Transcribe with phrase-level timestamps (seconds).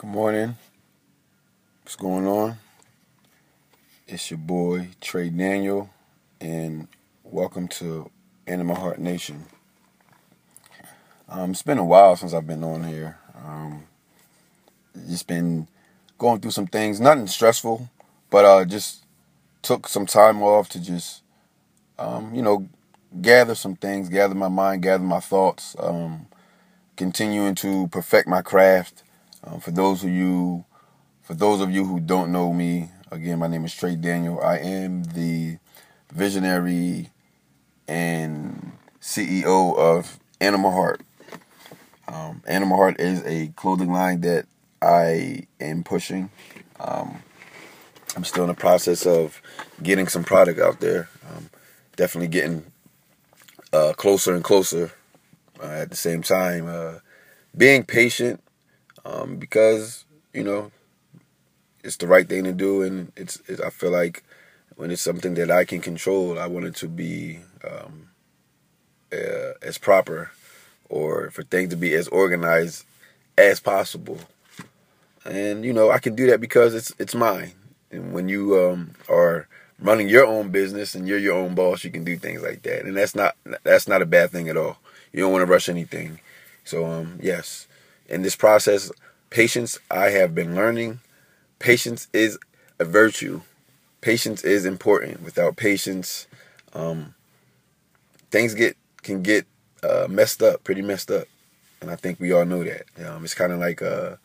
[0.00, 0.56] Good morning.
[1.82, 2.56] What's going on?
[4.08, 5.90] It's your boy Trey Daniel,
[6.40, 6.88] and
[7.22, 8.10] welcome to
[8.46, 9.44] Animal Heart Nation.
[11.28, 13.18] Um, it's been a while since I've been on here.
[13.44, 13.84] Um,
[15.06, 15.68] just been
[16.16, 17.90] going through some things, nothing stressful,
[18.30, 19.04] but uh, just
[19.60, 21.20] took some time off to just,
[21.98, 22.66] um, you know,
[23.20, 26.26] gather some things, gather my mind, gather my thoughts, um,
[26.96, 29.02] continuing to perfect my craft
[29.44, 30.64] um, for those of you,
[31.22, 34.40] for those of you who don't know me, again, my name is Trey Daniel.
[34.40, 35.58] I am the
[36.12, 37.10] visionary
[37.88, 41.02] and CEO of Animal Heart.
[42.08, 44.46] Um, Animal Heart is a clothing line that
[44.82, 46.30] I am pushing.
[46.78, 47.22] Um,
[48.16, 49.40] I'm still in the process of
[49.82, 51.08] getting some product out there.
[51.30, 51.50] Um,
[51.96, 52.64] definitely getting
[53.72, 54.92] uh, closer and closer.
[55.62, 56.94] Uh, at the same time, uh,
[57.56, 58.42] being patient
[59.04, 60.70] um, because you know
[61.82, 64.22] it's the right thing to do, and it's, it's, I feel like
[64.76, 68.10] when it's something that I can control, I want it to be um,
[69.12, 70.30] uh, as proper,
[70.88, 72.84] or for things to be as organized
[73.36, 74.18] as possible.
[75.24, 77.52] And you know I can do that because it's it's mine.
[77.90, 79.48] And when you um, are
[79.80, 82.84] running your own business and you're your own boss, you can do things like that,
[82.84, 84.78] and that's not that's not a bad thing at all.
[85.12, 86.20] You don't want to rush anything.
[86.64, 87.66] So um, yes,
[88.10, 88.90] in this process,
[89.30, 91.00] patience, I have been learning.
[91.58, 92.38] Patience is
[92.78, 93.42] a virtue.
[94.00, 95.22] Patience is important.
[95.22, 96.26] Without patience,
[96.74, 97.14] um,
[98.30, 99.46] things get can get
[99.82, 101.26] uh, messed up, pretty messed up,
[101.80, 102.84] and I think we all know that.
[103.06, 104.16] Um, it's kind of like uh,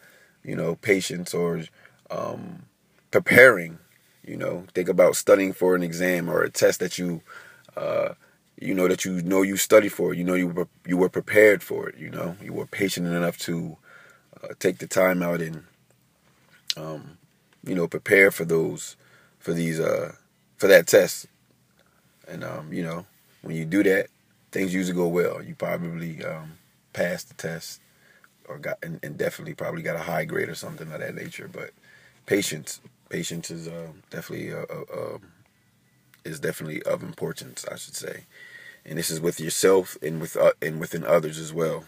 [0.45, 1.63] you know, patience or
[2.09, 2.63] um,
[3.11, 3.80] preparing.
[4.25, 7.22] You know, think about studying for an exam or a test that you,
[7.75, 8.13] uh,
[8.59, 10.14] you know, that you know you study for.
[10.14, 10.17] It.
[10.17, 11.98] You know, you were you were prepared for it.
[11.98, 13.78] You know, you were patient enough to
[14.44, 15.64] uh, take the time out and
[16.78, 17.17] um,
[17.64, 18.96] you know prepare for those
[19.40, 20.13] for these uh,
[20.57, 21.28] for that test.
[22.28, 23.06] And um, you know
[23.41, 24.07] when you do that,
[24.52, 25.44] things usually go well.
[25.44, 26.53] You probably um,
[26.94, 27.81] passed the test
[28.47, 31.50] or got and, and, definitely probably got a high grade or something of that nature.
[31.51, 31.72] But
[32.25, 35.22] patience, patience is uh, definitely a, uh, um,
[36.25, 38.24] is definitely of importance, I should say.
[38.86, 41.86] And this is with yourself and with uh, and within others as well.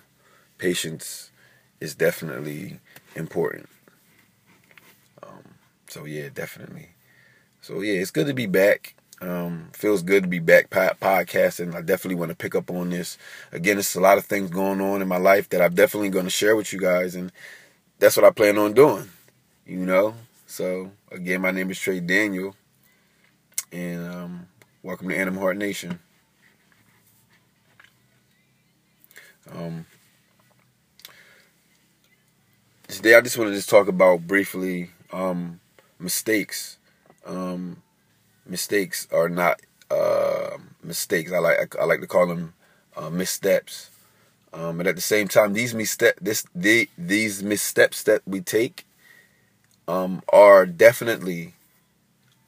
[0.58, 1.32] Patience
[1.80, 2.80] is definitely
[3.16, 3.70] important.
[5.22, 5.56] Um,
[5.88, 6.90] so yeah, definitely.
[7.62, 8.96] So yeah, it's good to be back.
[9.20, 11.74] Um, feels good to be back podcasting.
[11.76, 13.18] I definitely want to pick up on this.
[13.52, 16.26] Again, it's a lot of things going on in my life that I'm definitely going
[16.26, 17.32] to share with you guys, and
[17.98, 19.10] that's what I plan on doing.
[19.66, 20.14] You know.
[20.46, 22.56] So again, my name is Trey Daniel,
[24.88, 26.00] welcome to Animal Heart Nation.
[29.54, 29.86] Um,
[32.88, 35.60] today I just want to just talk about briefly um,
[36.00, 36.78] mistakes.
[37.26, 37.84] Um,
[38.46, 39.60] mistakes are not
[39.92, 41.34] uh, mistakes.
[41.34, 42.54] I like I like to call them
[42.96, 43.90] uh, missteps.
[44.54, 48.88] Um, and at the same time, these misstep this the, these missteps that we take
[49.86, 51.56] um, are definitely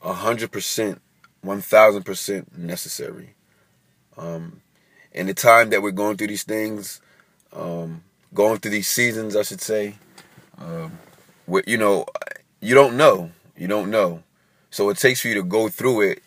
[0.02, 1.02] hundred percent,
[1.42, 3.36] one thousand percent necessary.
[4.18, 4.62] Um,
[5.12, 7.02] in the time that we're going through these things,
[7.54, 9.96] um, going through these seasons, I should say,
[10.58, 11.00] um,
[11.66, 12.06] you know,
[12.62, 13.32] you don't know.
[13.58, 14.24] You don't know.
[14.72, 16.24] So it takes for you to go through it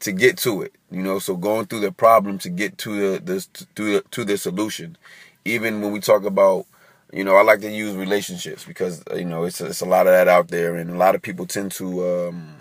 [0.00, 0.74] to get to it.
[0.90, 4.24] You know, so going through the problem to get to the, the to the to
[4.24, 4.96] the solution.
[5.44, 6.66] Even when we talk about,
[7.12, 10.12] you know, I like to use relationships because you know it's it's a lot of
[10.12, 12.57] that out there, and a lot of people tend to, um, uh,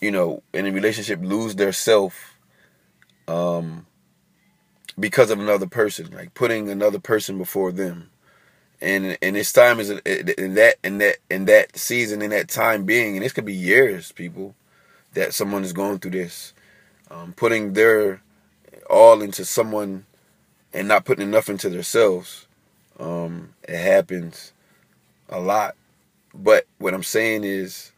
[0.00, 2.38] you know, in a relationship lose their self,
[3.28, 3.86] um,
[4.98, 8.10] because of another person, like putting another person before them.
[8.82, 12.84] And and this time is in that in that in that season in that time
[12.84, 14.54] being and this could be years people
[15.12, 16.54] that someone is going through this
[17.10, 18.22] um, putting their
[18.88, 20.06] all into someone
[20.72, 22.46] and not putting enough into themselves
[22.98, 24.54] um, it happens
[25.28, 25.74] a lot.
[26.32, 27.92] But what i'm saying is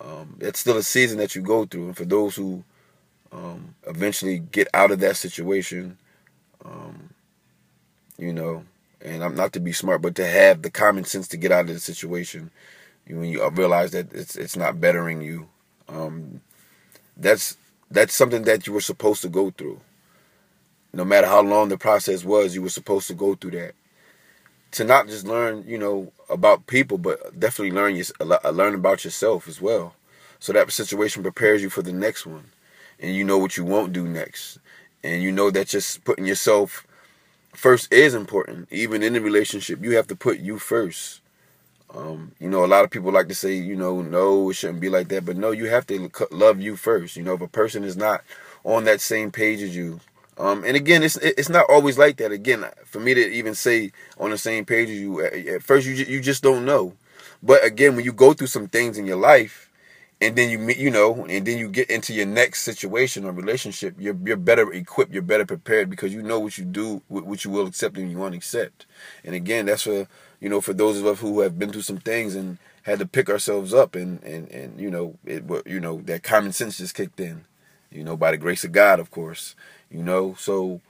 [0.00, 2.62] um, it's still a season that you go through and for those who
[3.32, 5.98] um, eventually get out of that situation
[6.64, 7.10] um,
[8.18, 8.64] you know
[9.06, 11.68] and I'm not to be smart, but to have the common sense to get out
[11.68, 12.50] of the situation
[13.08, 15.48] when you realize that it's it's not bettering you.
[15.88, 16.40] Um,
[17.16, 17.56] that's
[17.90, 19.80] that's something that you were supposed to go through.
[20.92, 23.74] No matter how long the process was, you were supposed to go through that.
[24.72, 28.04] To not just learn, you know, about people, but definitely learn your,
[28.52, 29.94] learn about yourself as well.
[30.38, 32.50] So that situation prepares you for the next one,
[33.00, 34.58] and you know what you won't do next,
[35.02, 36.86] and you know that just putting yourself
[37.54, 38.68] first is important.
[38.70, 41.20] Even in a relationship, you have to put you first.
[41.94, 44.80] Um, you know, a lot of people like to say, you know, no, it shouldn't
[44.80, 45.24] be like that.
[45.24, 47.16] But no, you have to love you first.
[47.16, 48.22] You know, if a person is not
[48.64, 50.00] on that same page as you,
[50.38, 52.32] um, and again, it's it's not always like that.
[52.32, 55.94] Again, for me to even say on the same page as you, at first you
[55.94, 56.94] you just don't know.
[57.42, 59.70] But again, when you go through some things in your life,
[60.20, 63.32] and then you meet, you know, and then you get into your next situation or
[63.32, 67.44] relationship, you're you're better equipped, you're better prepared because you know what you do, what
[67.44, 68.86] you will accept and you won't accept.
[69.24, 70.06] And again, that's for
[70.40, 73.06] you know, for those of us who have been through some things and had to
[73.06, 76.94] pick ourselves up, and and and you know, it you know that common sense just
[76.94, 77.44] kicked in,
[77.96, 79.54] you know, by the grace of God, of course
[79.90, 80.34] you know?
[80.38, 80.80] So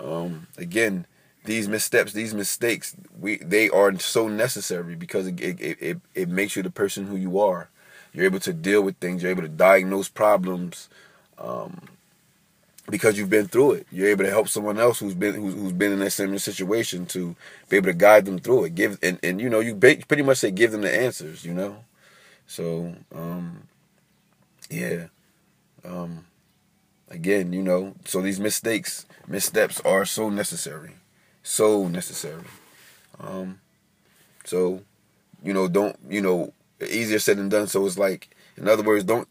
[0.00, 1.06] um, again
[1.44, 6.56] these missteps these mistakes we they are so necessary because it, it, it, it makes
[6.56, 7.68] you the person who you are.
[8.12, 9.22] You're able to deal with things.
[9.22, 10.88] You're able to diagnose problems
[11.38, 11.82] um,
[12.88, 13.86] because you've been through it.
[13.92, 17.06] You're able to help someone else who's been who's, who's been in that similar situation
[17.06, 17.36] to
[17.68, 18.74] be able to guide them through it.
[18.74, 21.84] Give and, and you know you pretty much say give them the answers you know?
[22.48, 23.68] So um,
[24.68, 25.06] yeah
[25.84, 26.24] um,
[27.08, 30.92] again, you know, so these mistakes, missteps are so necessary,
[31.42, 32.44] so necessary.
[33.20, 33.60] Um,
[34.44, 34.82] so,
[35.42, 37.66] you know, don't, you know, easier said than done.
[37.66, 39.28] So it's like, in other words, don't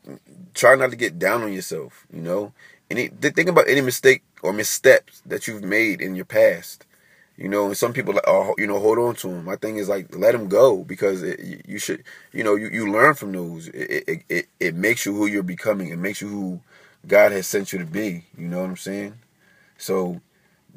[0.54, 2.06] try not to get down on yourself.
[2.14, 2.54] You know,
[2.90, 6.86] any think about any mistake or missteps that you've made in your past.
[7.38, 8.14] You know, and some people,
[8.58, 9.44] you know, hold on to them.
[9.44, 12.02] My thing is like, let them go because it, you should,
[12.32, 13.68] you know, you, you learn from those.
[13.68, 15.90] It, it, it, it makes you who you're becoming.
[15.90, 16.62] It makes you who
[17.08, 18.26] God has sent you to be.
[18.38, 19.16] You know what I'm saying?
[19.78, 20.22] So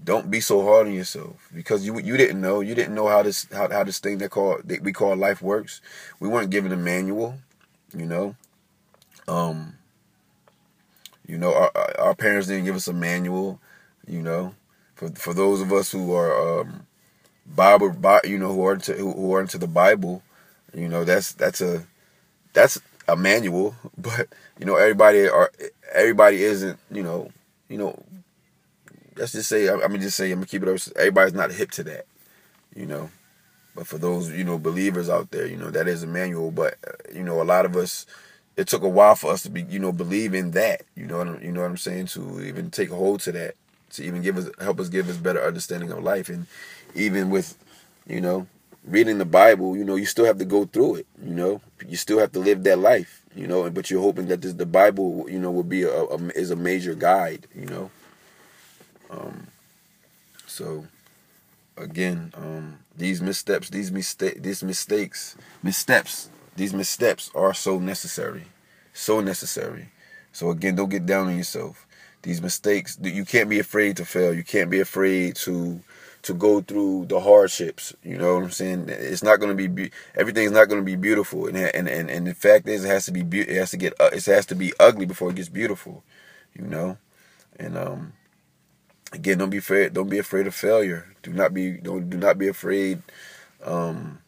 [0.02, 3.22] don't be so hard on yourself because you you didn't know you didn't know how
[3.22, 5.80] this how, how this thing that call that we call life works.
[6.20, 7.38] We weren't given a manual,
[7.96, 8.36] you know.
[9.26, 9.74] Um,
[11.26, 13.60] you know our our parents didn't give us a manual,
[14.06, 14.54] you know.
[14.94, 16.86] For for those of us who are um,
[17.46, 17.94] Bible,
[18.24, 20.22] you know, who are into who are into the Bible,
[20.74, 21.86] you know, that's that's a
[22.52, 24.28] that's a manual, but
[24.58, 25.52] you know everybody are
[25.92, 27.30] everybody isn't you know
[27.68, 28.02] you know
[29.16, 30.78] let's just say I'm gonna just say I'm gonna keep it up.
[30.96, 32.06] Everybody's not hip to that,
[32.74, 33.10] you know.
[33.74, 36.50] But for those you know believers out there, you know that is a manual.
[36.50, 38.06] But uh, you know a lot of us,
[38.56, 40.82] it took a while for us to be you know believe in that.
[40.96, 43.54] You know you know what I'm saying to even take a hold to that
[43.92, 46.46] to even give us help us give us better understanding of life and
[46.94, 47.56] even with
[48.06, 48.46] you know
[48.88, 51.06] reading the Bible, you know, you still have to go through it.
[51.22, 53.22] You know, you still have to live that life.
[53.38, 56.16] You know, but you're hoping that this, the Bible, you know, will be a, a,
[56.34, 57.46] is a major guide.
[57.54, 57.90] You know,
[59.10, 59.46] um,
[60.44, 60.86] so
[61.76, 68.46] again, um, these missteps, these mistake, these mistakes, missteps, these missteps are so necessary,
[68.92, 69.90] so necessary.
[70.32, 71.86] So again, don't get down on yourself.
[72.22, 74.34] These mistakes, you can't be afraid to fail.
[74.34, 75.80] You can't be afraid to
[76.22, 77.94] to go through the hardships.
[78.02, 78.86] You know what I'm saying?
[78.88, 82.10] It's not going to be, be everything's not going to be beautiful, and and and
[82.10, 84.24] and the fact is, it has to be be- it has to get uh, it
[84.26, 86.04] has to be ugly before it gets beautiful.
[86.54, 86.98] You know,
[87.58, 88.12] and um,
[89.12, 89.92] again, don't be afraid.
[89.92, 91.14] Don't be afraid of failure.
[91.22, 93.02] Do not be don't do not be afraid
[93.64, 94.18] um,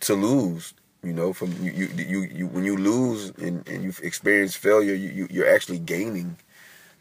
[0.00, 0.74] to lose.
[1.02, 4.94] You know, from you you you, you when you lose and, and you experience failure,
[4.94, 6.36] you, you you're actually gaining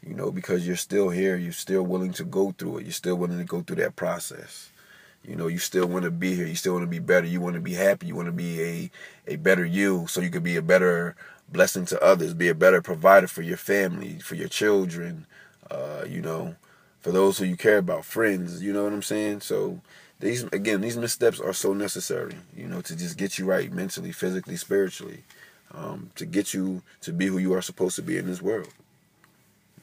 [0.05, 3.15] you know, because you're still here, you're still willing to go through it, you're still
[3.15, 4.71] willing to go through that process.
[5.23, 7.39] You know, you still want to be here, you still want to be better, you
[7.41, 8.91] want to be happy, you want to be a,
[9.27, 11.15] a better you so you could be a better
[11.47, 15.27] blessing to others, be a better provider for your family, for your children,
[15.69, 16.55] uh, you know,
[17.01, 19.41] for those who you care about, friends, you know what I'm saying?
[19.41, 19.81] So
[20.19, 24.11] these again, these missteps are so necessary, you know, to just get you right mentally,
[24.11, 25.23] physically, spiritually,
[25.73, 28.69] um, to get you to be who you are supposed to be in this world.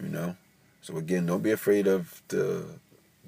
[0.02, 0.36] You know,
[0.80, 2.64] so again, don't be afraid of the,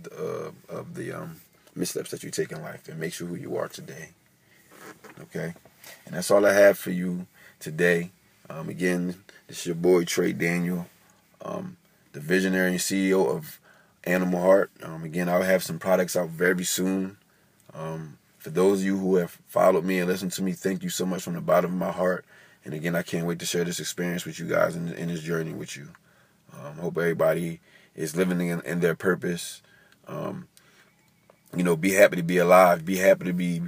[0.02, 1.40] the uh, of the um,
[1.74, 4.10] missteps that you take in life, and make sure who you are today.
[5.20, 5.54] Okay,
[6.06, 7.26] and that's all I have for you
[7.58, 8.10] today.
[8.48, 10.86] Um, again, this is your boy Trey Daniel,
[11.44, 11.76] um,
[12.12, 13.60] the visionary and CEO of
[14.04, 14.70] Animal Heart.
[14.82, 17.16] Um, again, I'll have some products out very soon.
[17.74, 20.88] Um, for those of you who have followed me and listened to me, thank you
[20.88, 22.24] so much from the bottom of my heart.
[22.64, 25.20] And again, I can't wait to share this experience with you guys in, in this
[25.20, 25.88] journey with you.
[26.54, 27.60] Um, hope everybody
[27.94, 29.62] is living in, in their purpose.
[30.06, 30.48] Um,
[31.56, 32.84] you know, be happy to be alive.
[32.84, 33.62] Be happy to be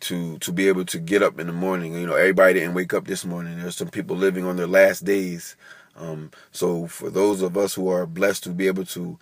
[0.00, 1.94] to to be able to get up in the morning.
[1.94, 3.60] You know, everybody didn't wake up this morning.
[3.60, 5.56] There's some people living on their last days.
[5.96, 9.18] Um, so for those of us who are blessed to be able to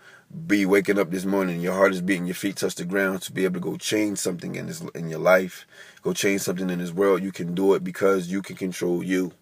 [0.46, 3.32] be waking up this morning, your heart is beating, your feet touch the ground, to
[3.32, 5.66] be able to go change something in this in your life,
[6.02, 9.32] go change something in this world, you can do it because you can control you.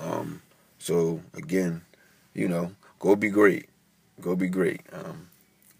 [0.00, 0.42] Um,
[0.78, 1.82] so again,
[2.34, 3.68] you know, go be great.
[4.20, 4.80] Go be great.
[4.92, 5.28] Um,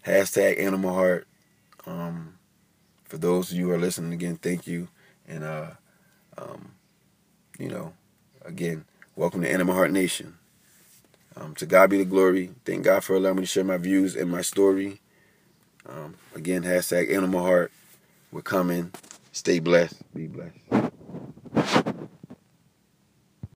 [0.05, 1.25] Hashtag Animal Heart.
[1.87, 2.37] Um,
[3.05, 4.89] for those of you who are listening again, thank you.
[5.27, 5.71] And, uh,
[6.37, 6.73] um,
[7.57, 7.93] you know,
[8.43, 8.83] again,
[9.15, 10.37] welcome to Animal Heart Nation.
[11.37, 12.51] Um, to God be the glory.
[12.65, 14.99] Thank God for allowing me to share my views and my story.
[15.87, 17.71] Um, again, hashtag Animal Heart.
[18.33, 18.91] We're coming.
[19.31, 19.95] Stay blessed.
[20.13, 20.92] Be blessed.